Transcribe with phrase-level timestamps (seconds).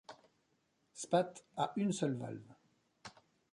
[0.95, 2.51] Spathe à une seule valve.